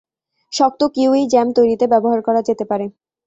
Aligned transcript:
শক্ত 0.53 0.81
kiwi 0.95 1.23
jam 1.31 1.47
তৈরিতে 1.57 1.85
ব্যবহার 1.93 2.19
করা 2.21 2.41
যেতে 2.41 2.63
পারে। 2.65 2.85